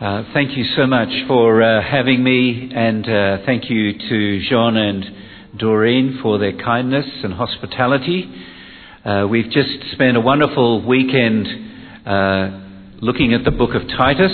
[0.00, 4.76] Uh, thank you so much for uh, having me, and uh, thank you to Jean
[4.76, 5.04] and
[5.58, 8.32] Doreen for their kindness and hospitality.
[9.04, 11.48] Uh, we've just spent a wonderful weekend
[12.06, 12.60] uh,
[13.00, 14.30] looking at the book of Titus.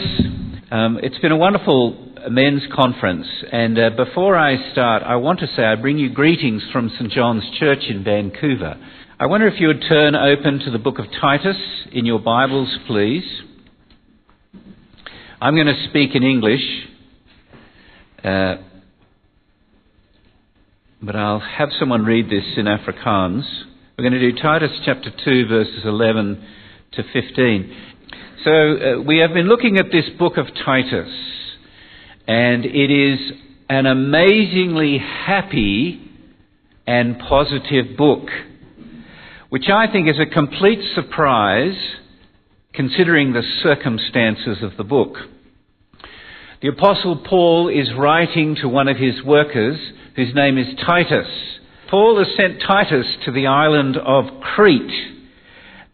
[0.70, 5.64] Um, it's been a wonderful men's conference, and before I start, I want to say
[5.64, 7.10] I bring you greetings from St.
[7.10, 8.76] John's Church in Vancouver.
[9.18, 11.56] I wonder if you would turn open to the book of Titus
[11.90, 13.24] in your Bibles, please.
[15.40, 16.62] I'm going to speak in English,
[18.22, 18.56] uh,
[21.02, 23.42] but I'll have someone read this in Afrikaans.
[23.98, 26.46] We're going to do Titus chapter 2, verses 11
[26.92, 27.76] to 15.
[28.44, 31.10] So, uh, we have been looking at this book of Titus,
[32.28, 33.18] and it is
[33.68, 36.00] an amazingly happy
[36.86, 38.28] and positive book,
[39.48, 41.76] which I think is a complete surprise
[42.74, 45.16] considering the circumstances of the book.
[46.60, 49.78] The Apostle Paul is writing to one of his workers
[50.16, 51.28] whose name is Titus.
[51.90, 55.14] Paul has sent Titus to the island of Crete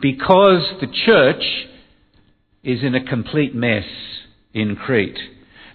[0.00, 1.42] because the church
[2.62, 3.84] is in a complete mess
[4.54, 5.18] in Crete.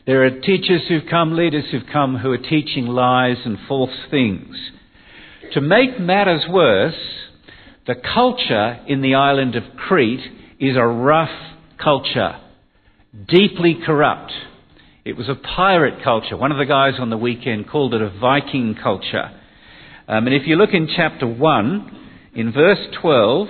[0.08, 4.56] There are teachers who've come, leaders who've come who are teaching lies and false things.
[5.54, 6.96] To make matters worse,
[7.88, 11.30] the culture in the island of Crete is a rough
[11.82, 12.40] culture,
[13.28, 14.32] deeply corrupt.
[15.04, 16.38] It was a pirate culture.
[16.38, 19.32] One of the guys on the weekend called it a Viking culture.
[20.08, 21.98] Um, and if you look in chapter 1,
[22.36, 23.48] in verse 12,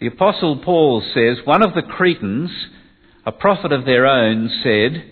[0.00, 2.50] the Apostle Paul says, One of the Cretans,
[3.26, 5.04] a prophet of their own, said,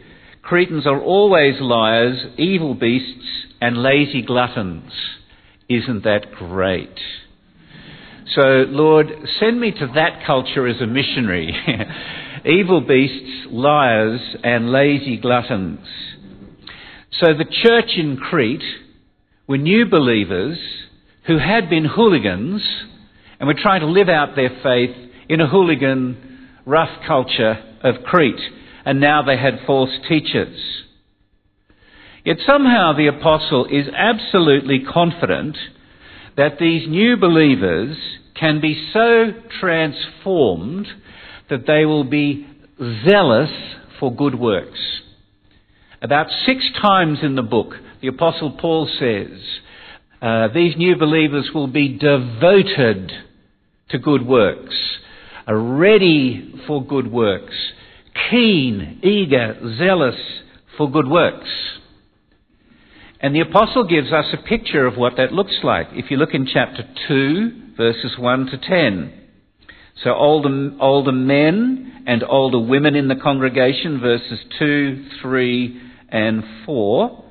[0.43, 4.93] Cretans are always liars, evil beasts, and lazy gluttons.
[5.69, 6.99] Isn't that great?
[8.35, 9.07] So, Lord,
[9.41, 11.55] send me to that culture as a missionary.
[12.45, 15.81] evil beasts, liars, and lazy gluttons.
[17.13, 18.63] So the church in Crete
[19.47, 20.59] were new believers
[21.27, 22.67] who had been hooligans
[23.41, 24.95] and were trying to live out their faith
[25.29, 28.41] in a hooligan, rough culture of Crete.
[28.85, 30.57] And now they had false teachers.
[32.25, 35.57] Yet somehow the apostle is absolutely confident
[36.39, 37.99] that these new believers
[38.39, 40.87] can be so transformed
[41.51, 42.47] that they will be
[43.05, 43.51] zealous
[43.99, 44.79] for good works.
[46.01, 49.41] About six times in the book, the Apostle Paul says,
[50.23, 53.11] uh, these new believers will be devoted
[53.91, 54.77] to good works,
[55.49, 57.57] ready for good works,
[58.31, 60.21] keen, eager, zealous
[60.77, 61.49] for good works.
[63.21, 65.89] And the apostle gives us a picture of what that looks like.
[65.93, 69.13] If you look in chapter 2, verses 1 to 10.
[70.05, 75.81] So older, older men and older women in the congregation, verses 2, 3,
[76.11, 77.25] and 4.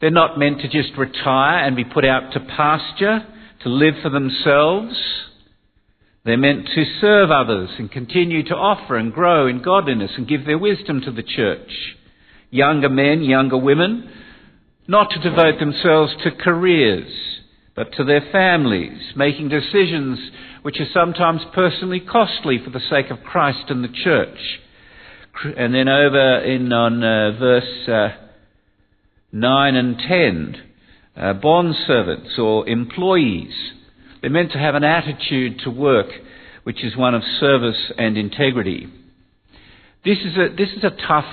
[0.00, 3.26] They're not meant to just retire and be put out to pasture,
[3.62, 4.94] to live for themselves.
[6.24, 10.46] They're meant to serve others and continue to offer and grow in godliness and give
[10.46, 11.70] their wisdom to the church.
[12.50, 14.10] Younger men, younger women,
[14.88, 17.10] not to devote themselves to careers,
[17.74, 20.18] but to their families, making decisions
[20.62, 24.60] which are sometimes personally costly for the sake of Christ and the church.
[25.56, 28.08] And then over in on uh, verse uh,
[29.32, 30.62] 9 and 10,
[31.16, 33.52] uh, bond servants or employees.
[34.20, 36.08] They're meant to have an attitude to work
[36.66, 38.88] which is one of service and integrity.
[40.04, 41.24] This is a, this is a tough,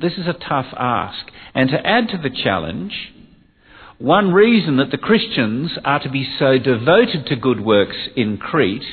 [0.00, 1.26] this is a tough ask.
[1.54, 2.92] And to add to the challenge,
[3.98, 8.84] one reason that the Christians are to be so devoted to good works in Crete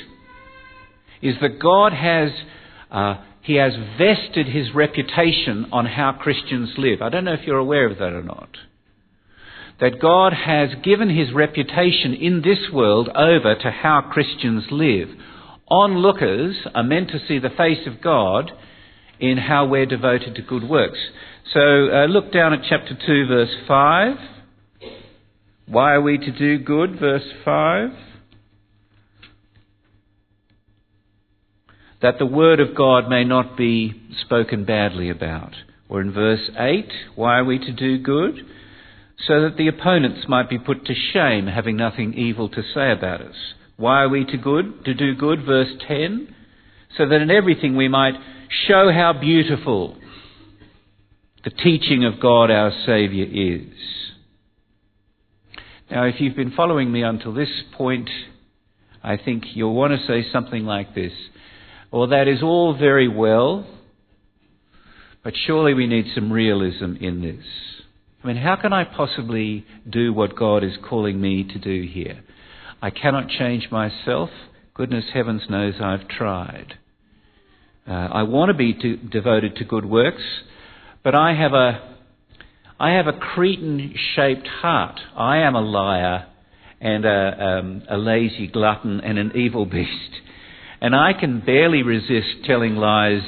[1.22, 2.32] is that God has,
[2.92, 7.02] uh, He has vested His reputation on how Christians live.
[7.02, 8.50] I don't know if you're aware of that or not.
[9.80, 15.10] That God has given His reputation in this world over to how Christians live.
[15.68, 18.52] Onlookers are meant to see the face of God
[19.22, 21.00] in how we're devoted to good works.
[21.54, 24.18] So uh, look down at chapter 2, verse 5.
[25.68, 27.00] Why are we to do good?
[27.00, 27.90] Verse 5.
[32.02, 33.94] That the word of God may not be
[34.26, 35.54] spoken badly about.
[35.88, 38.36] Or in verse 8, why are we to do good?
[39.28, 43.22] So that the opponents might be put to shame, having nothing evil to say about
[43.22, 43.36] us.
[43.78, 45.46] Why are we to good to do good?
[45.46, 46.34] Verse 10,
[46.98, 48.16] so that in everything we might
[48.68, 49.98] show how beautiful
[51.44, 53.68] the teaching of God our Saviour is.
[55.90, 58.10] Now, if you've been following me until this point,
[59.04, 61.12] I think you'll want to say something like this.
[61.92, 63.66] Well, that is all very well,
[65.24, 67.46] But surely we need some realism in this.
[68.24, 72.24] I mean, how can I possibly do what God is calling me to do here?
[72.82, 74.30] I cannot change myself.
[74.74, 76.76] Goodness heavens knows I've tried.
[77.88, 80.22] Uh, I want to be to, devoted to good works,
[81.04, 81.96] but I have a,
[82.80, 85.00] I have a Cretan shaped heart.
[85.16, 86.28] I am a liar
[86.80, 90.22] and a, um, a lazy glutton and an evil beast.
[90.80, 93.22] And I can barely resist telling lies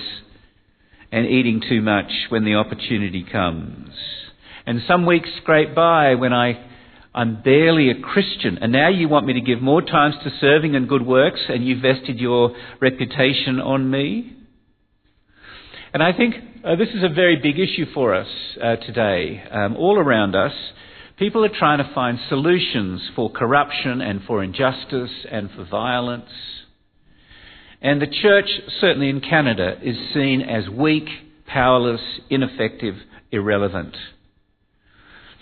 [1.12, 3.90] and eating too much when the opportunity comes.
[4.66, 6.66] And some weeks scrape by when I,
[7.14, 10.76] I'm barely a Christian, and now you want me to give more times to serving
[10.76, 14.34] and good works, and you've vested your reputation on me?
[15.94, 16.34] And I think
[16.66, 18.28] uh, this is a very big issue for us
[18.60, 19.44] uh, today.
[19.52, 20.54] Um, all around us,
[21.20, 26.32] people are trying to find solutions for corruption and for injustice and for violence.
[27.80, 28.50] And the church,
[28.82, 31.08] certainly in Canada, is seen as weak,
[31.46, 32.96] powerless, ineffective,
[33.32, 33.96] irrelevant.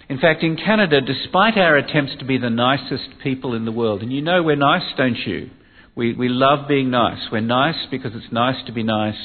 [0.10, 4.02] In fact, in Canada, despite our attempts to be the nicest people in the world,
[4.02, 5.50] and you know we're nice, don't you?
[5.96, 7.22] We, we love being nice.
[7.32, 9.16] We're nice because it's nice to be nice,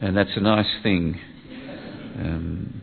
[0.00, 1.18] and that's a nice thing.
[2.18, 2.82] Um,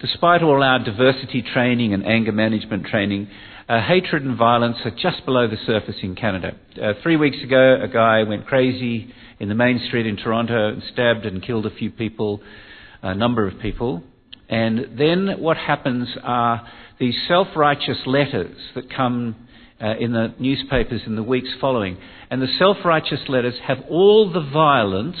[0.00, 3.28] despite all our diversity training and anger management training,
[3.68, 6.56] uh, hatred and violence are just below the surface in Canada.
[6.80, 10.82] Uh, three weeks ago, a guy went crazy in the main street in Toronto and
[10.92, 12.40] stabbed and killed a few people,
[13.02, 14.02] a number of people.
[14.48, 16.66] And then what happens are
[16.98, 19.36] these self righteous letters that come
[19.80, 21.98] uh, in the newspapers in the weeks following.
[22.30, 25.16] And the self righteous letters have all the violence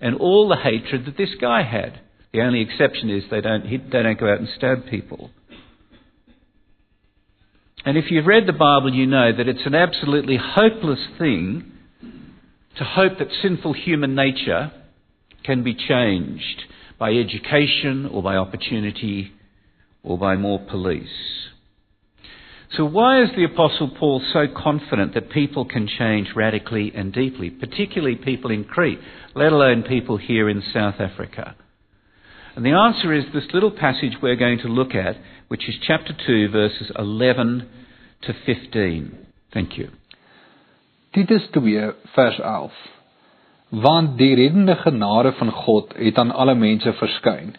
[0.00, 2.00] and all the hatred that this guy had.
[2.32, 5.30] The only exception is they don't, they don't go out and stab people.
[7.84, 11.72] And if you've read the Bible, you know that it's an absolutely hopeless thing
[12.76, 14.72] to hope that sinful human nature
[15.44, 16.64] can be changed
[16.98, 19.32] by education or by opportunity
[20.02, 21.45] or by more police.
[22.76, 27.48] So, why is the Apostle Paul so confident that people can change radically and deeply,
[27.48, 28.98] particularly people in Crete,
[29.34, 31.56] let alone people here in South Africa?
[32.54, 35.16] And the answer is this little passage we're going to look at,
[35.48, 37.68] which is chapter 2, verses 11
[38.22, 39.26] to 15.
[39.54, 39.90] Thank you.
[41.14, 42.70] Titus 2, vers 11.
[43.70, 47.56] want die reddende genade van God het aan alle mense verskyn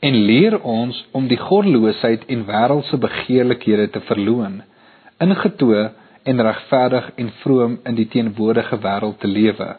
[0.00, 4.60] en leer ons om die goddeloosheid en wêreldse begeerlikhede te verloon
[5.24, 5.88] ingetoe
[6.28, 9.70] en regverdig en vroom in die teenwoordige wêreld te lewe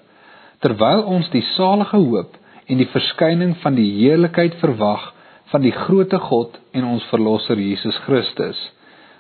[0.65, 2.35] terwyl ons die salige hoop
[2.69, 5.11] en die verskyning van die heerlikheid verwag
[5.51, 8.59] van die grootte God en ons verlosser Jesus Christus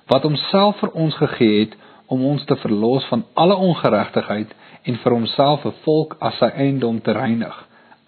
[0.09, 1.77] wat homself vir ons gegee het
[2.09, 4.53] om ons te verlos van alle ongeregtigheid
[4.89, 7.55] en vir homself 'n volk as sy eiendom te reinig,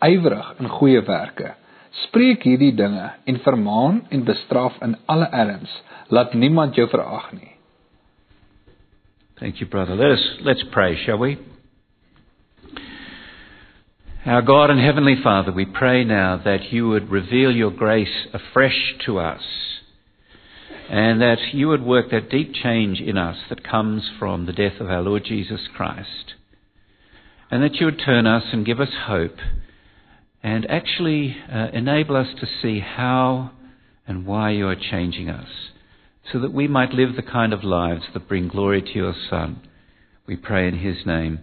[0.01, 1.53] ywerig in goeie werke.
[1.91, 5.71] Spreek hierdie dinge en vermaan en bestraf in alle erns,
[6.07, 7.51] laat niemand jou verag nie.
[9.39, 9.95] Thank you brother.
[9.95, 11.37] Let us let's pray, shall we?
[14.23, 18.93] Our God and heavenly Father, we pray now that you would reveal your grace afresh
[19.07, 19.41] to us
[20.89, 24.79] and that you would work that deep change in us that comes from the death
[24.79, 26.35] of our Lord Jesus Christ
[27.49, 29.37] and that you would turn us and give us hope
[30.43, 33.51] and actually uh, enable us to see how
[34.07, 35.49] and why you are changing us
[36.31, 39.61] so that we might live the kind of lives that bring glory to your Son.
[40.27, 41.39] We pray in his name.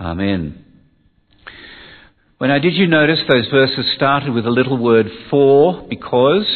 [0.00, 0.64] Amen.
[2.38, 6.46] When I did you notice those verses started with a little word for, because?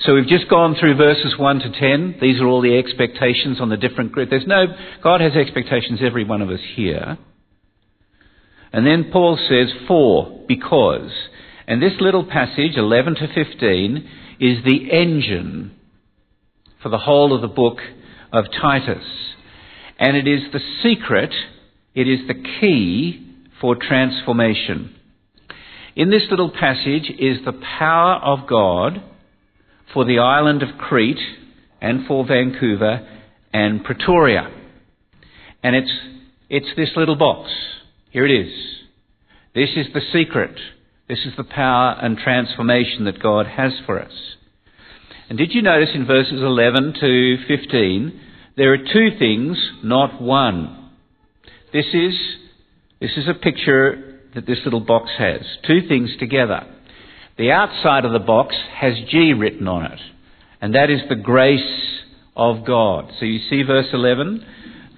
[0.00, 2.18] So we've just gone through verses 1 to 10.
[2.20, 4.30] These are all the expectations on the different group.
[4.30, 4.66] There's no,
[5.02, 7.18] God has expectations, every one of us here.
[8.72, 11.10] And then Paul says, for, because.
[11.66, 14.08] And this little passage, 11 to 15,
[14.40, 15.74] is the engine
[16.82, 17.78] for the whole of the book
[18.32, 19.04] of Titus.
[19.98, 21.32] And it is the secret,
[21.94, 24.94] it is the key for transformation.
[25.96, 29.02] In this little passage is the power of God
[29.92, 31.18] for the island of Crete
[31.80, 33.06] and for Vancouver
[33.52, 34.48] and Pretoria.
[35.62, 35.90] And it's,
[36.48, 37.50] it's this little box.
[38.10, 38.52] Here it is.
[39.54, 40.58] This is the secret.
[41.08, 44.12] This is the power and transformation that God has for us.
[45.28, 48.20] And did you notice in verses 11 to 15,
[48.56, 50.90] there are two things, not one.
[51.72, 52.14] This is,
[53.00, 55.42] this is a picture that this little box has.
[55.66, 56.66] Two things together.
[57.36, 60.00] The outside of the box has G written on it,
[60.60, 62.00] and that is the grace
[62.34, 63.12] of God.
[63.18, 64.44] So you see verse 11?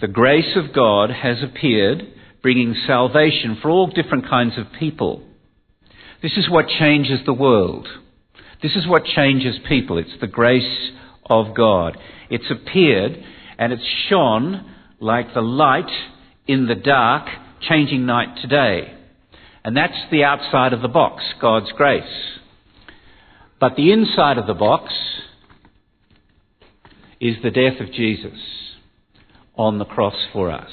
[0.00, 2.02] The grace of God has appeared
[2.42, 5.22] bringing salvation for all different kinds of people.
[6.22, 7.88] This is what changes the world.
[8.62, 9.98] This is what changes people.
[9.98, 10.90] It's the grace
[11.26, 11.96] of God.
[12.28, 13.22] It's appeared
[13.58, 15.90] and it's shone like the light
[16.46, 17.28] in the dark,
[17.60, 18.94] changing night to day.
[19.64, 22.02] And that's the outside of the box, God's grace.
[23.60, 24.92] But the inside of the box
[27.20, 28.38] is the death of Jesus
[29.54, 30.70] on the cross for us.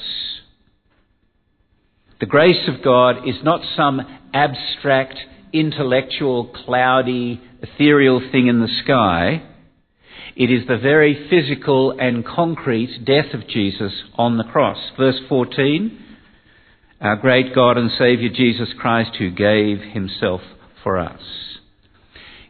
[2.20, 4.00] The grace of God is not some
[4.34, 5.16] abstract,
[5.52, 9.42] intellectual, cloudy, ethereal thing in the sky.
[10.34, 14.78] It is the very physical and concrete death of Jesus on the cross.
[14.98, 15.96] Verse 14
[17.00, 20.40] Our great God and Saviour Jesus Christ, who gave himself
[20.82, 21.20] for us.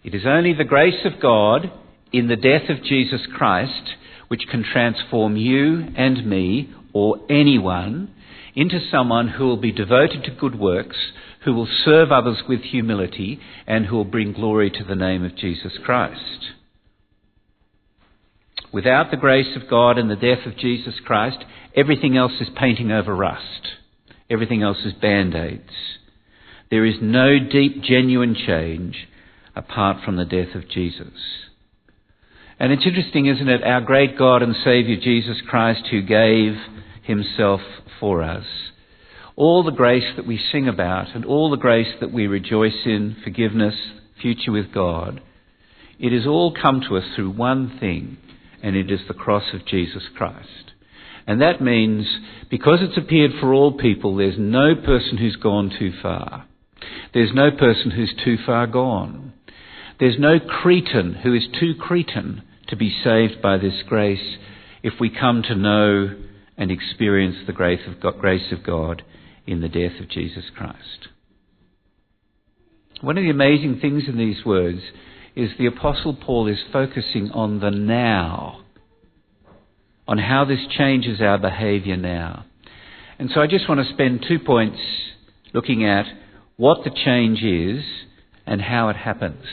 [0.03, 1.71] It is only the grace of God
[2.11, 3.97] in the death of Jesus Christ
[4.29, 8.15] which can transform you and me or anyone
[8.55, 10.97] into someone who will be devoted to good works,
[11.45, 15.37] who will serve others with humility, and who will bring glory to the name of
[15.37, 16.53] Jesus Christ.
[18.73, 21.39] Without the grace of God and the death of Jesus Christ,
[21.75, 23.69] everything else is painting over rust.
[24.29, 25.73] Everything else is band aids.
[26.71, 29.09] There is no deep, genuine change
[29.57, 31.48] apart from the death of Jesus.
[32.61, 33.63] And it's interesting, isn't it?
[33.63, 36.57] Our great God and Saviour Jesus Christ, who gave
[37.03, 37.61] himself
[38.01, 38.45] for us.
[39.37, 43.17] All the grace that we sing about and all the grace that we rejoice in,
[43.23, 43.75] forgiveness,
[44.21, 45.21] future with God,
[46.01, 48.19] it has all come to us through one thing,
[48.61, 50.73] and it is the cross of Jesus Christ.
[51.29, 52.07] And that means
[52.51, 56.47] because it's appeared for all people, there's no person who's gone too far.
[57.15, 59.33] There's no person who's too far gone.
[60.01, 64.37] There's no Cretan who is too Cretan to be saved by this grace
[64.83, 66.15] if we come to know
[66.57, 69.03] and experience the grace of God, grace of God
[69.47, 71.09] in the death of Jesus Christ.
[73.01, 74.81] One of the amazing things in these words
[75.37, 78.65] is the Apostle Paul is focusing on the now,
[80.07, 82.45] on how this changes our behaviour now.
[83.19, 84.79] And so I just want to spend two points
[85.55, 86.07] looking at
[86.57, 87.85] what the change is
[88.47, 89.45] and how it happens.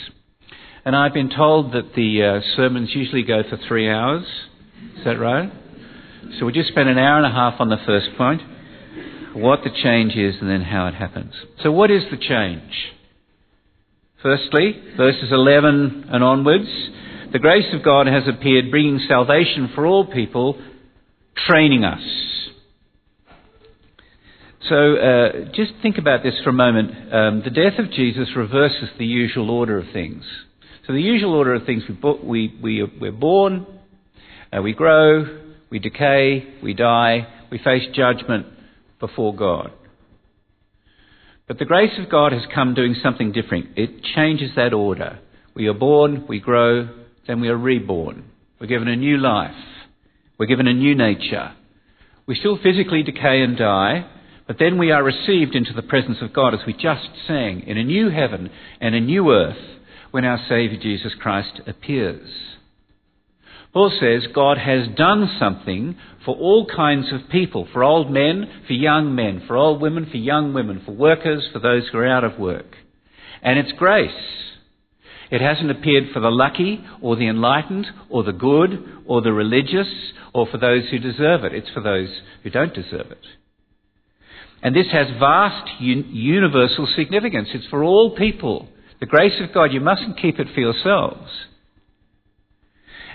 [0.85, 4.23] And I've been told that the uh, sermons usually go for three hours.
[4.95, 5.51] Is that right?
[6.37, 8.43] So we just spend an hour and a half on the first point,
[9.33, 11.33] what the change is, and then how it happens.
[11.63, 12.71] So, what is the change?
[14.21, 16.69] Firstly, verses 11 and onwards,
[17.33, 20.61] the grace of God has appeared, bringing salvation for all people,
[21.47, 22.03] training us.
[24.69, 26.91] So, uh, just think about this for a moment.
[27.11, 30.23] Um, the death of Jesus reverses the usual order of things.
[30.85, 31.83] So the usual order of things,
[32.23, 33.65] we, we, we're born,
[34.55, 38.45] uh, we grow, we decay, we die, we face judgment
[38.99, 39.71] before God.
[41.47, 43.77] But the grace of God has come doing something different.
[43.77, 45.19] It changes that order.
[45.55, 46.89] We are born, we grow,
[47.27, 48.25] then we are reborn.
[48.59, 49.55] We're given a new life.
[50.37, 51.53] We're given a new nature.
[52.27, 54.07] We still physically decay and die,
[54.47, 57.77] but then we are received into the presence of God, as we just sang, in
[57.77, 59.74] a new heaven and a new earth
[60.15, 62.29] when our Saviour Jesus Christ appears.
[63.73, 68.71] Paul says God has done something for all kinds of people, for old men, for
[68.71, 72.23] young men, for old women, for young women, for workers, for those who are out
[72.23, 72.77] of work.
[73.41, 74.09] And it's grace.
[75.31, 80.13] It hasn't appeared for the lucky or the enlightened or the good or the religious
[80.33, 81.53] or for those who deserve it.
[81.53, 83.25] It's for those who don't deserve it.
[84.63, 87.49] And this has vast un- universal significance.
[87.53, 88.69] It's for all people.
[89.05, 91.29] The grace of God, you mustn't keep it for yourselves.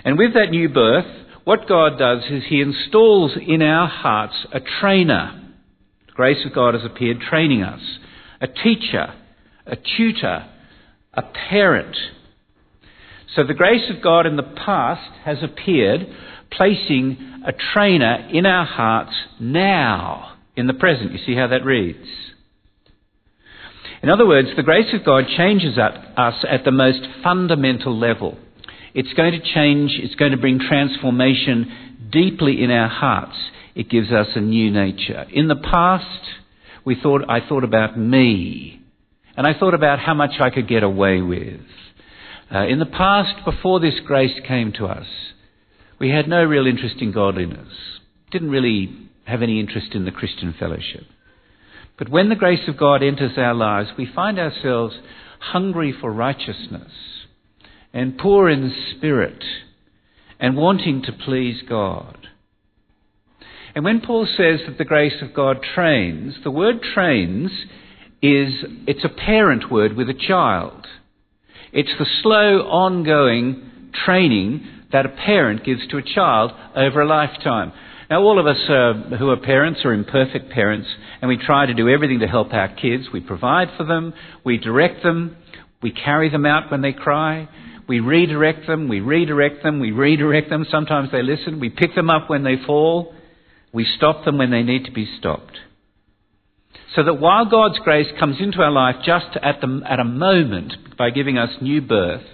[0.05, 1.05] And with that new birth,
[1.43, 5.51] what God does is He installs in our hearts a trainer.
[6.07, 7.81] The grace of God has appeared training us,
[8.39, 9.13] a teacher,
[9.67, 10.49] a tutor,
[11.13, 11.97] a parent.
[13.35, 16.07] So the grace of God in the past has appeared,
[16.51, 21.11] placing a trainer in our hearts now, in the present.
[21.11, 22.30] You see how that reads?
[24.03, 28.37] In other words, the grace of God changes us at the most fundamental level.
[28.93, 33.37] It's going to change, it's going to bring transformation deeply in our hearts.
[33.75, 35.25] It gives us a new nature.
[35.31, 36.27] In the past,
[36.83, 38.81] we thought, I thought about me.
[39.37, 41.61] And I thought about how much I could get away with.
[42.53, 45.07] Uh, in the past, before this grace came to us,
[45.99, 47.73] we had no real interest in godliness.
[48.31, 48.93] Didn't really
[49.25, 51.03] have any interest in the Christian fellowship.
[52.01, 54.95] But when the grace of God enters our lives, we find ourselves
[55.39, 56.91] hungry for righteousness
[57.93, 59.43] and poor in spirit
[60.39, 62.27] and wanting to please God.
[63.75, 67.51] And when Paul says that the grace of God trains, the word trains
[68.19, 68.51] is
[68.87, 70.87] it's a parent word with a child.
[71.71, 77.71] It's the slow, ongoing training that a parent gives to a child over a lifetime.
[78.11, 80.85] Now, all of us uh, who are parents are imperfect parents,
[81.21, 83.05] and we try to do everything to help our kids.
[83.13, 84.13] We provide for them,
[84.43, 85.37] we direct them,
[85.81, 87.47] we carry them out when they cry,
[87.87, 90.65] we redirect them, we redirect them, we redirect them.
[90.69, 91.61] Sometimes they listen.
[91.61, 93.15] We pick them up when they fall,
[93.71, 95.59] we stop them when they need to be stopped.
[96.93, 100.97] So that while God's grace comes into our life just at, the, at a moment
[100.97, 102.25] by giving us new birth,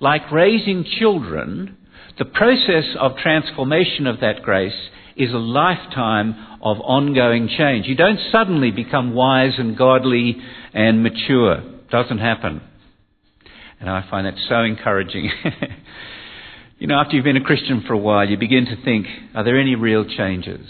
[0.00, 1.76] like raising children,
[2.18, 4.72] the process of transformation of that grace
[5.16, 7.86] is a lifetime of ongoing change.
[7.86, 10.36] You don't suddenly become wise and godly
[10.72, 11.58] and mature.
[11.58, 12.62] It doesn't happen.
[13.80, 15.30] And I find that so encouraging.
[16.78, 19.42] you know, after you've been a Christian for a while, you begin to think, are
[19.42, 20.66] there any real changes?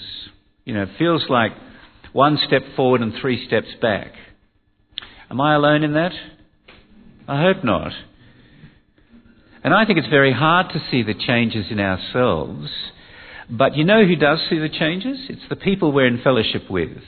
[0.64, 1.52] You know, it feels like
[2.12, 4.12] one step forward and three steps back.
[5.30, 6.12] Am I alone in that?
[7.28, 7.92] I hope not.
[9.62, 12.70] And I think it's very hard to see the changes in ourselves
[13.50, 15.18] but you know who does see the changes?
[15.28, 16.98] It's the people we're in fellowship with.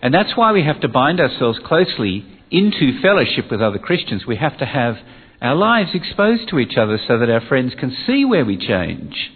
[0.00, 4.24] And that's why we have to bind ourselves closely into fellowship with other Christians.
[4.26, 4.96] We have to have
[5.40, 9.32] our lives exposed to each other so that our friends can see where we change.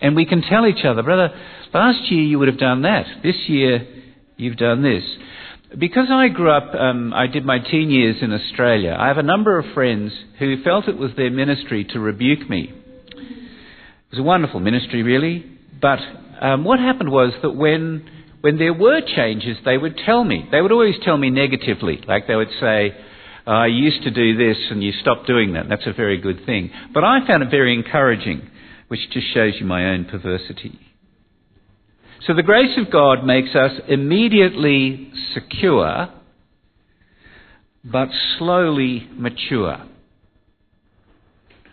[0.00, 1.30] And we can tell each other, brother,
[1.74, 3.04] last year you would have done that.
[3.22, 3.86] This year
[4.36, 5.04] you've done this.
[5.76, 9.22] Because I grew up, um, I did my teen years in Australia, I have a
[9.22, 12.72] number of friends who felt it was their ministry to rebuke me
[14.10, 15.44] it was a wonderful ministry, really.
[15.80, 15.98] But
[16.40, 18.08] um, what happened was that when
[18.40, 20.48] when there were changes, they would tell me.
[20.50, 22.00] They would always tell me negatively.
[22.06, 22.94] Like they would say,
[23.46, 25.68] oh, I used to do this and you stopped doing that.
[25.68, 26.70] That's a very good thing.
[26.94, 28.48] But I found it very encouraging,
[28.86, 30.78] which just shows you my own perversity.
[32.26, 36.08] So the grace of God makes us immediately secure,
[37.84, 39.84] but slowly mature.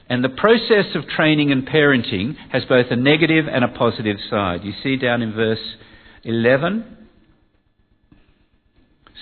[0.07, 4.63] And the process of training and parenting has both a negative and a positive side.
[4.63, 5.75] You see down in verse
[6.23, 7.07] 11,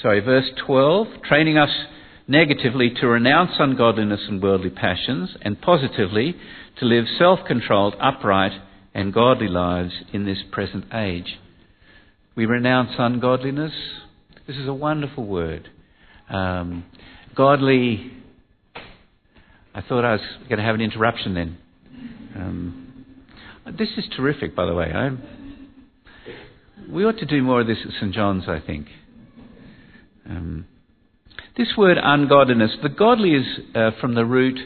[0.01, 1.69] sorry, verse 12, training us
[2.27, 6.35] negatively to renounce ungodliness and worldly passions, and positively
[6.79, 8.53] to live self controlled, upright,
[8.93, 11.39] and godly lives in this present age.
[12.35, 13.73] We renounce ungodliness.
[14.47, 15.69] This is a wonderful word.
[16.29, 16.85] Um,
[17.35, 18.11] godly
[19.75, 21.57] I thought I was going to have an interruption then.
[22.35, 23.05] Um,
[23.77, 24.85] this is terrific, by the way.
[24.85, 25.69] I'm,
[26.89, 28.13] we ought to do more of this at St.
[28.13, 28.87] John's, I think.
[30.29, 30.65] Um,
[31.57, 34.59] this word ungodliness, the godly is uh, from the root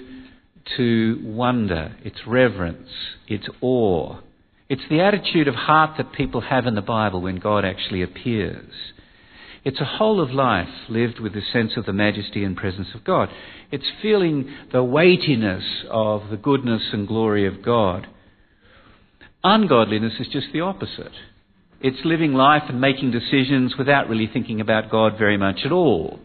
[0.76, 2.90] to wonder, it's reverence,
[3.28, 4.20] it's awe.
[4.70, 8.74] It's the attitude of heart that people have in the Bible when God actually appears.
[9.68, 13.04] It's a whole of life lived with a sense of the majesty and presence of
[13.04, 13.28] God.
[13.70, 18.08] It's feeling the weightiness of the goodness and glory of God.
[19.44, 21.12] Ungodliness is just the opposite.
[21.82, 26.22] It's living life and making decisions without really thinking about God very much at all.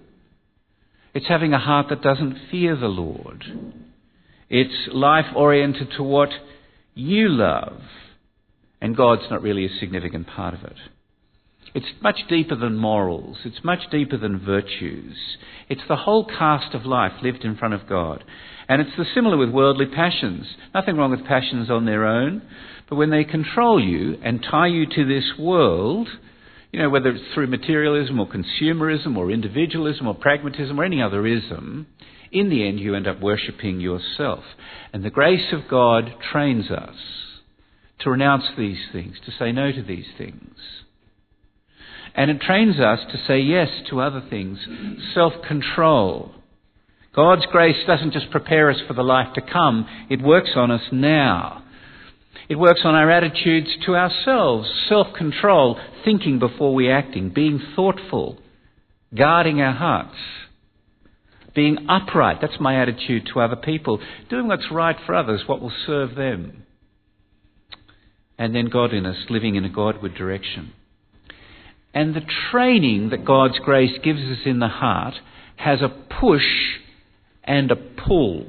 [1.12, 3.42] It's having a heart that doesn't fear the Lord.
[4.48, 6.30] It's life oriented to what
[6.94, 7.80] you love,
[8.80, 10.76] and God's not really a significant part of it.
[11.74, 13.38] It's much deeper than morals.
[13.44, 15.16] It's much deeper than virtues.
[15.68, 18.24] It's the whole cast of life lived in front of God.
[18.68, 20.46] And it's the similar with worldly passions.
[20.74, 22.42] Nothing wrong with passions on their own,
[22.88, 26.08] but when they control you and tie you to this world,
[26.72, 31.26] you know, whether it's through materialism or consumerism or individualism or pragmatism or any other
[31.26, 31.86] ism,
[32.30, 34.44] in the end you end up worshipping yourself.
[34.92, 36.96] And the grace of God trains us
[38.00, 40.56] to renounce these things, to say no to these things.
[42.14, 44.58] And it trains us to say yes to other things.
[45.14, 46.32] Self control.
[47.14, 50.82] God's grace doesn't just prepare us for the life to come, it works on us
[50.90, 51.62] now.
[52.48, 58.38] It works on our attitudes to ourselves, self control, thinking before we acting, being thoughtful,
[59.14, 60.16] guarding our hearts,
[61.54, 62.38] being upright.
[62.40, 66.64] That's my attitude to other people, doing what's right for others, what will serve them.
[68.38, 70.72] And then godliness, living in a Godward direction.
[71.94, 75.14] And the training that God's grace gives us in the heart
[75.56, 75.88] has a
[76.20, 76.46] push
[77.44, 78.46] and a pull.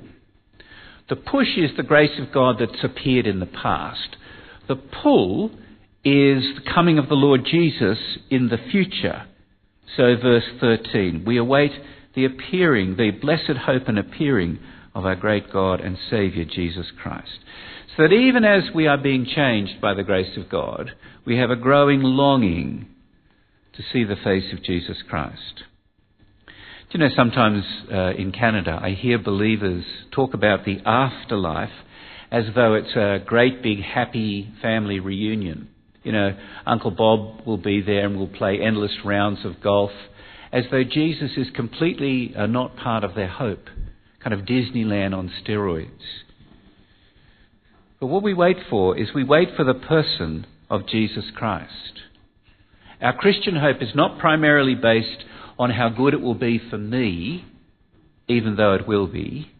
[1.09, 4.15] The push is the grace of God that's appeared in the past.
[4.67, 5.51] The pull
[6.05, 7.97] is the coming of the Lord Jesus
[8.29, 9.25] in the future.
[9.97, 11.71] So, verse 13, we await
[12.15, 14.59] the appearing, the blessed hope and appearing
[14.95, 17.39] of our great God and Saviour, Jesus Christ.
[17.95, 20.91] So that even as we are being changed by the grace of God,
[21.25, 22.87] we have a growing longing
[23.75, 25.63] to see the face of Jesus Christ.
[26.91, 31.71] Do you know, sometimes uh, in Canada, I hear believers talk about the afterlife
[32.31, 35.69] as though it's a great big happy family reunion.
[36.03, 39.91] You know, Uncle Bob will be there and we'll play endless rounds of golf,
[40.51, 43.65] as though Jesus is completely uh, not part of their hope,
[44.23, 45.89] kind of Disneyland on steroids.
[47.99, 52.01] But what we wait for is we wait for the person of Jesus Christ.
[53.03, 55.25] Our Christian hope is not primarily based
[55.59, 57.43] on how good it will be for me,
[58.29, 59.51] even though it will be,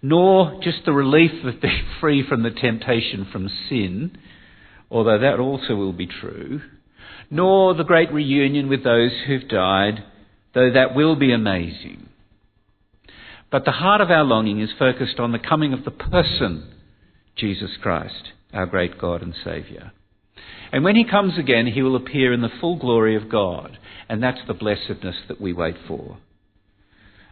[0.00, 4.16] nor just the relief of being free from the temptation from sin,
[4.90, 6.62] although that also will be true,
[7.30, 10.02] nor the great reunion with those who've died,
[10.54, 12.08] though that will be amazing.
[13.52, 16.72] But the heart of our longing is focused on the coming of the person,
[17.36, 19.92] Jesus Christ, our great God and Saviour.
[20.72, 23.78] And when he comes again, he will appear in the full glory of God.
[24.08, 26.18] And that's the blessedness that we wait for.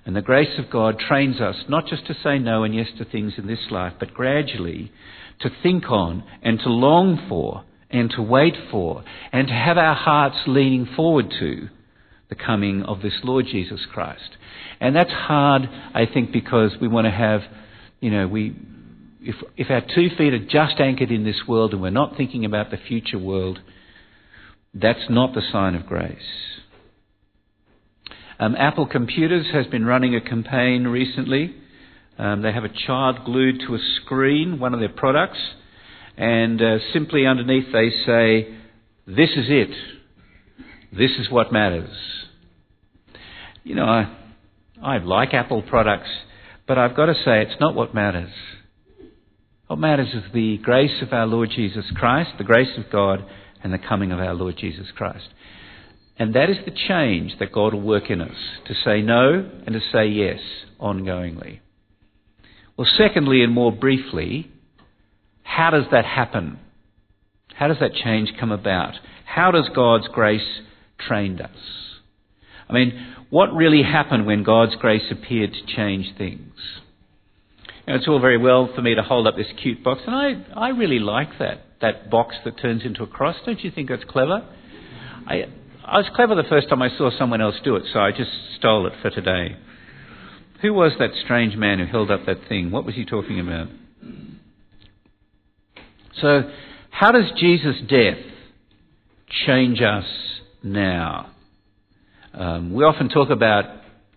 [0.05, 3.05] And the grace of God trains us not just to say no and yes to
[3.05, 4.90] things in this life, but gradually
[5.40, 9.94] to think on and to long for and to wait for and to have our
[9.94, 11.68] hearts leaning forward to
[12.29, 14.37] the coming of this Lord Jesus Christ.
[14.81, 15.62] And that's hard,
[15.94, 17.40] I think, because we want to have,
[18.01, 18.57] you know, we,
[19.21, 22.45] if, if our two feet are just anchored in this world and we're not thinking
[22.45, 23.59] about the future world,
[24.75, 26.19] that's not the sign of grace.
[28.39, 31.55] Um, Apple Computers has been running a campaign recently.
[32.19, 35.39] Um, they have a child glued to a screen, one of their products,
[36.17, 38.55] and uh, simply underneath they say,
[39.07, 39.71] This is it.
[40.97, 41.91] This is what matters.
[43.65, 44.17] You know, I,
[44.83, 46.09] I like Apple products,
[46.67, 48.31] but I've got to say it's not what matters.
[49.69, 53.23] What matters is the grace of our Lord Jesus Christ, the grace of God,
[53.63, 55.29] and the coming of our Lord Jesus Christ.
[56.19, 59.75] And that is the change that God will work in us to say no and
[59.75, 60.41] to say yes
[60.81, 61.61] ongoingly.
[62.79, 64.51] Well, secondly, and more briefly,
[65.43, 66.59] how does that happen?
[67.55, 68.95] How does that change come about?
[69.27, 70.61] How does God's grace
[70.99, 71.51] train us?
[72.71, 76.55] I mean, what really happened when God's grace appeared to change things?
[77.90, 80.68] It's all very well for me to hold up this cute box, and I, I
[80.70, 83.37] really like that, that box that turns into a cross.
[83.46, 84.46] Don't you think that's clever?
[85.27, 85.44] I,
[85.87, 88.31] I was clever the first time I saw someone else do it, so I just
[88.59, 89.57] stole it for today.
[90.61, 92.70] Who was that strange man who held up that thing?
[92.70, 93.68] What was he talking about?
[96.20, 96.42] So,
[96.90, 98.18] how does Jesus' death
[99.46, 100.05] change us
[100.62, 101.31] now?
[102.35, 103.64] Um, we often talk about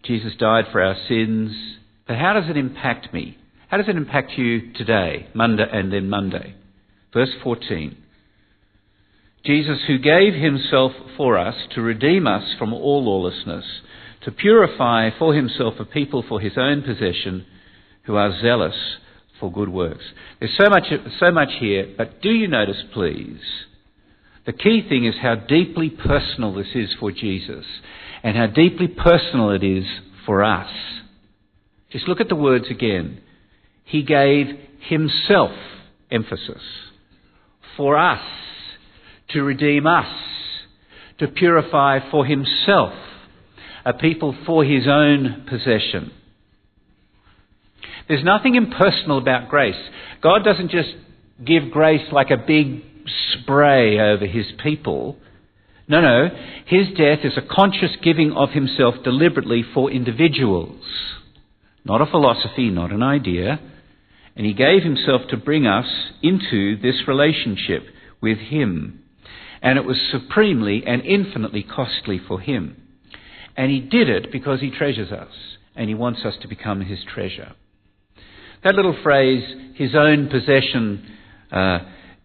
[0.04, 1.54] Jesus died for our sins,
[2.06, 3.38] but how does it impact me?
[3.72, 6.56] How does it impact you today, Monday and then Monday?
[7.14, 7.96] Verse 14.
[9.46, 13.64] Jesus, who gave himself for us to redeem us from all lawlessness,
[14.26, 17.46] to purify for himself a people for his own possession
[18.04, 18.76] who are zealous
[19.40, 20.04] for good works.
[20.42, 23.40] There's so much, so much here, but do you notice, please?
[24.46, 27.64] The key thing is how deeply personal this is for Jesus
[28.22, 29.86] and how deeply personal it is
[30.26, 30.70] for us.
[31.90, 33.22] Just look at the words again.
[33.92, 34.48] He gave
[34.88, 35.52] himself
[36.10, 36.62] emphasis
[37.76, 38.24] for us,
[39.32, 40.08] to redeem us,
[41.20, 42.94] to purify for himself
[43.84, 46.14] a people for his own possession.
[48.08, 49.76] There's nothing impersonal about grace.
[50.24, 50.96] God doesn't just
[51.46, 52.84] give grace like a big
[53.34, 55.18] spray over his people.
[55.90, 56.30] No, no.
[56.66, 60.82] His death is a conscious giving of himself deliberately for individuals.
[61.84, 63.60] Not a philosophy, not an idea.
[64.36, 65.88] And he gave himself to bring us
[66.22, 67.84] into this relationship
[68.22, 69.04] with him.
[69.62, 72.78] And it was supremely and infinitely costly for him.
[73.56, 75.34] And he did it because he treasures us
[75.76, 77.54] and he wants us to become his treasure.
[78.64, 79.44] That little phrase,
[79.76, 81.06] his own possession,
[81.52, 81.80] uh,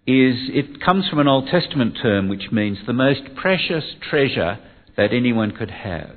[0.06, 4.58] is it comes from an Old Testament term which means the most precious treasure
[4.96, 6.16] that anyone could have.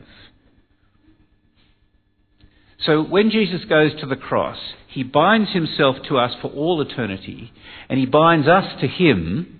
[2.85, 7.51] So when Jesus goes to the cross, he binds himself to us for all eternity,
[7.89, 9.59] and he binds us to him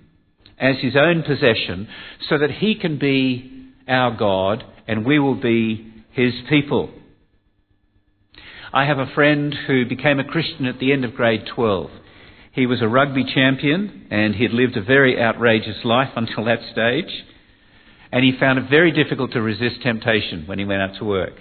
[0.58, 1.88] as his own possession
[2.28, 6.90] so that he can be our God and we will be his people.
[8.72, 11.90] I have a friend who became a Christian at the end of grade 12.
[12.52, 16.60] He was a rugby champion and he had lived a very outrageous life until that
[16.70, 17.24] stage.
[18.12, 21.34] And he found it very difficult to resist temptation when he went out to work.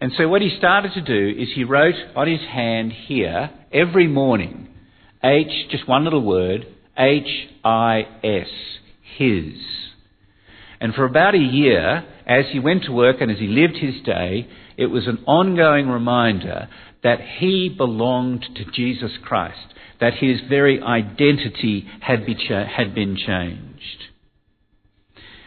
[0.00, 4.06] And so what he started to do is he wrote on his hand here every
[4.06, 4.68] morning
[5.24, 6.66] H, just one little word,
[6.98, 8.48] H I S,
[9.16, 9.54] his.
[10.80, 14.02] And for about a year, as he went to work and as he lived his
[14.04, 16.68] day, it was an ongoing reminder
[17.02, 24.04] that he belonged to Jesus Christ, that his very identity had, had been changed.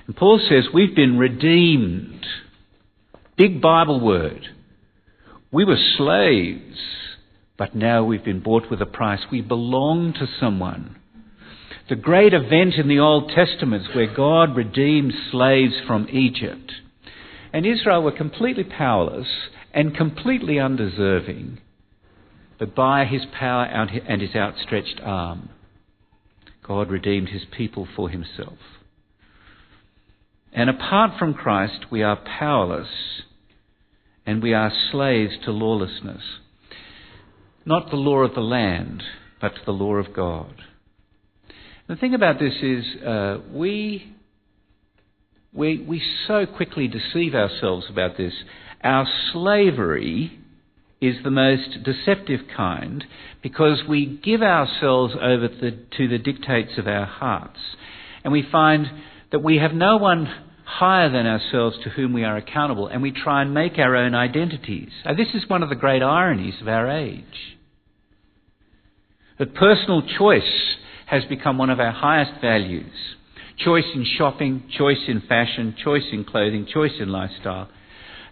[0.08, 2.26] And Paul says we've been redeemed.
[3.40, 4.50] Big Bible word.
[5.50, 6.78] We were slaves,
[7.58, 9.22] but now we've been bought with a price.
[9.32, 10.98] We belong to someone.
[11.88, 16.70] The great event in the Old Testament is where God redeemed slaves from Egypt.
[17.54, 19.30] And Israel were completely powerless
[19.74, 21.60] and completely undeserving,
[22.60, 25.48] but by his power and his outstretched arm,
[26.62, 28.58] God redeemed his people for himself.
[30.52, 32.90] And apart from Christ, we are powerless
[34.30, 36.22] and we are slaves to lawlessness.
[37.66, 39.02] Not the law of the land,
[39.42, 40.54] but to the law of God.
[41.88, 44.16] The thing about this is, uh, we,
[45.52, 48.34] we, we so quickly deceive ourselves about this.
[48.84, 50.40] Our slavery
[51.02, 53.04] is the most deceptive kind
[53.42, 57.58] because we give ourselves over to, to the dictates of our hearts.
[58.24, 58.86] And we find
[59.32, 63.12] that we have no one higher than ourselves to whom we are accountable, and we
[63.12, 64.92] try and make our own identities.
[65.04, 67.58] Now, this is one of the great ironies of our age.
[69.40, 70.76] That personal choice
[71.08, 72.94] has become one of our highest values.
[73.58, 77.68] Choice in shopping, choice in fashion, choice in clothing, choice in lifestyle.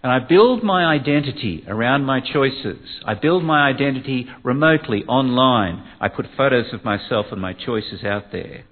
[0.02, 2.78] And I build my identity around my choices.
[3.04, 5.84] I build my identity remotely, online.
[6.00, 8.64] I put photos of myself and my choices out there.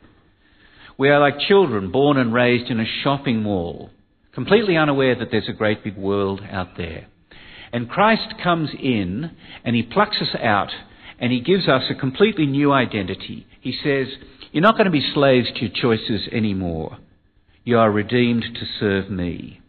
[0.99, 3.91] We are like children born and raised in a shopping mall,
[4.33, 7.09] completely unaware that there's a great big world out there.
[7.71, 9.31] And Christ comes in
[9.63, 10.71] and he plucks us out
[11.19, 13.47] and he gives us a completely new identity.
[13.61, 14.07] He says,
[14.53, 16.97] You're not going to be slaves to your choices anymore.
[17.63, 19.61] You are redeemed to serve me.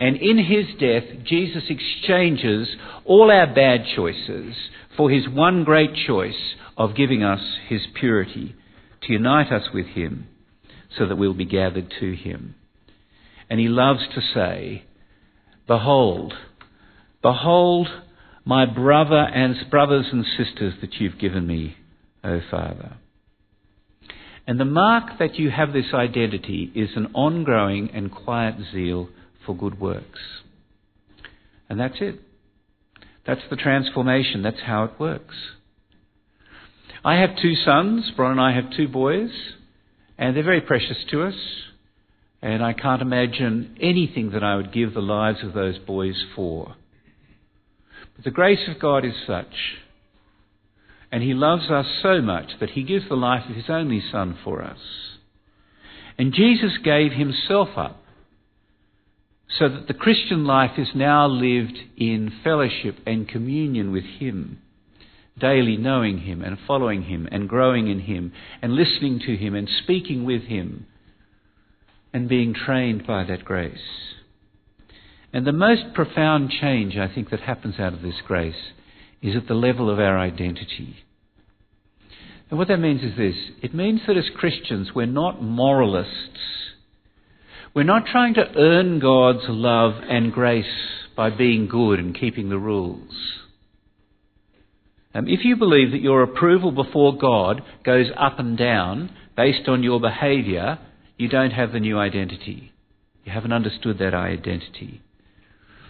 [0.00, 2.68] And in his death, Jesus exchanges
[3.04, 4.56] all our bad choices
[4.96, 8.56] for his one great choice of giving us his purity,
[9.02, 10.26] to unite us with him
[10.98, 12.54] so that we'll be gathered to him.
[13.50, 14.84] And he loves to say,
[15.66, 16.34] Behold,
[17.22, 17.88] behold
[18.44, 21.76] my brother and brothers and sisters that you've given me,
[22.22, 22.96] O Father.
[24.46, 29.08] And the mark that you have this identity is an ongoing and quiet zeal
[29.46, 30.20] for good works.
[31.68, 32.20] And that's it.
[33.26, 34.42] That's the transformation.
[34.42, 35.34] That's how it works.
[37.02, 38.10] I have two sons.
[38.16, 39.30] Bron and I have two boys.
[40.18, 41.34] And they're very precious to us.
[42.42, 46.76] And I can't imagine anything that I would give the lives of those boys for.
[48.14, 49.54] But the grace of God is such,
[51.10, 54.36] and He loves us so much that He gives the life of His only Son
[54.44, 54.78] for us.
[56.18, 58.02] And Jesus gave Himself up
[59.58, 64.58] so that the Christian life is now lived in fellowship and communion with Him,
[65.38, 69.68] daily knowing Him and following Him and growing in Him and listening to Him and
[69.82, 70.86] speaking with Him
[72.12, 73.78] and being trained by that grace.
[75.32, 78.72] And the most profound change, I think, that happens out of this grace
[79.20, 80.96] is at the level of our identity.
[82.50, 86.38] And what that means is this it means that as Christians, we're not moralists.
[87.74, 90.66] We're not trying to earn God's love and grace
[91.16, 93.42] by being good and keeping the rules.
[95.14, 99.84] Um, if you believe that your approval before God goes up and down based on
[99.84, 100.78] your behaviour,
[101.16, 102.72] you don't have the new identity.
[103.22, 105.00] You haven't understood that identity.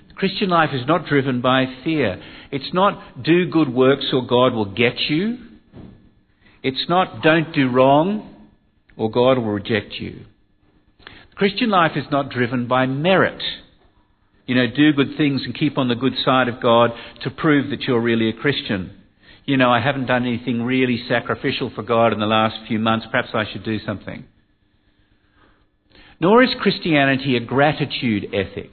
[0.08, 2.22] The Christian life is not driven by fear.
[2.52, 5.38] It's not do good works or God will get you.
[6.62, 8.46] It's not don't do wrong
[8.96, 10.26] or God will reject you.
[11.30, 13.42] The Christian life is not driven by merit.
[14.46, 16.90] You know, do good things and keep on the good side of God
[17.22, 19.00] to prove that you're really a Christian.
[19.46, 23.06] You know, I haven't done anything really sacrificial for God in the last few months.
[23.10, 24.24] Perhaps I should do something.
[26.20, 28.70] Nor is Christianity a gratitude ethic.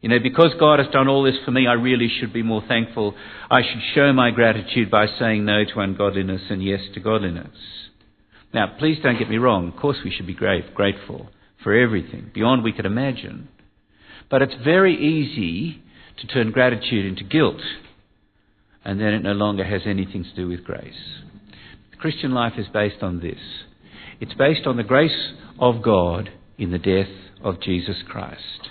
[0.00, 2.62] You know, because God has done all this for me, I really should be more
[2.66, 3.14] thankful.
[3.50, 7.56] I should show my gratitude by saying no to ungodliness and yes to godliness.
[8.52, 9.68] Now, please don't get me wrong.
[9.68, 11.28] Of course, we should be great, grateful
[11.62, 13.48] for everything, beyond we could imagine.
[14.28, 15.82] But it's very easy
[16.20, 17.60] to turn gratitude into guilt,
[18.84, 21.20] and then it no longer has anything to do with grace.
[21.90, 23.38] The Christian life is based on this
[24.22, 27.10] it's based on the grace of God in the death
[27.42, 28.68] of Jesus Christ.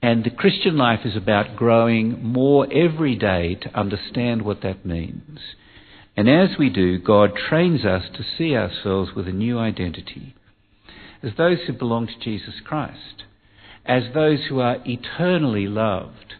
[0.00, 5.40] And the Christian life is about growing more every day to understand what that means.
[6.16, 10.36] And as we do, God trains us to see ourselves with a new identity.
[11.24, 13.24] as those who belong to Jesus Christ,
[13.84, 16.34] as those who are eternally loved,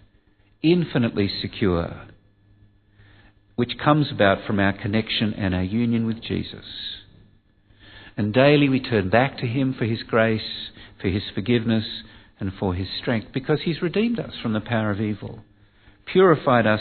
[0.62, 2.06] infinitely secure,
[3.60, 6.64] which comes about from our connection and our union with Jesus.
[8.16, 11.84] And daily we turn back to Him for His grace, for His forgiveness,
[12.38, 15.40] and for His strength, because He's redeemed us from the power of evil,
[16.10, 16.80] purified us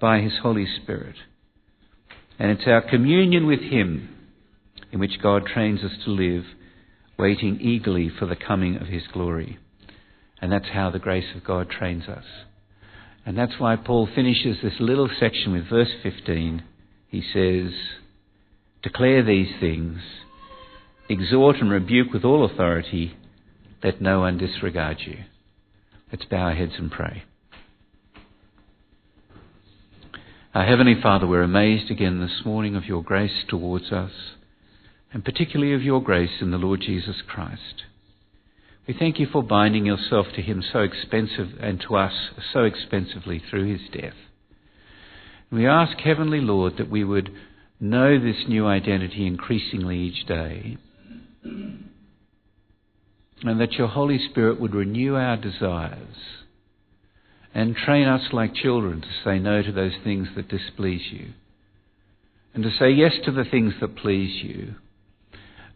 [0.00, 1.14] by His Holy Spirit.
[2.40, 4.08] And it's our communion with Him
[4.90, 6.42] in which God trains us to live,
[7.16, 9.60] waiting eagerly for the coming of His glory.
[10.42, 12.24] And that's how the grace of God trains us.
[13.26, 16.62] And that's why Paul finishes this little section with verse 15.
[17.08, 17.72] He says,
[18.82, 19.98] Declare these things,
[21.08, 23.16] exhort and rebuke with all authority,
[23.82, 25.18] let no one disregard you.
[26.12, 27.24] Let's bow our heads and pray.
[30.54, 34.12] Our Heavenly Father, we're amazed again this morning of your grace towards us
[35.14, 37.84] and particularly of your grace in the Lord Jesus Christ.
[38.86, 42.12] We thank you for binding yourself to him so expensive and to us
[42.52, 44.12] so expensively through his death.
[45.50, 47.30] We ask, Heavenly Lord, that we would
[47.80, 50.76] know this new identity increasingly each day,
[51.42, 51.90] and
[53.42, 56.16] that your Holy Spirit would renew our desires
[57.54, 61.28] and train us like children to say no to those things that displease you,
[62.52, 64.74] and to say yes to the things that please you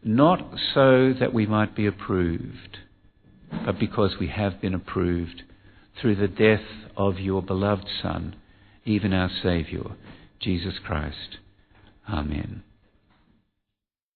[0.02, 0.40] not
[0.74, 2.78] so that we might be approved,
[3.64, 5.42] but because we have been approved
[6.00, 6.64] through the death
[6.96, 8.36] of your beloved Son,
[8.84, 9.96] even our Saviour,
[10.40, 11.38] Jesus Christ.
[12.08, 12.62] Amen.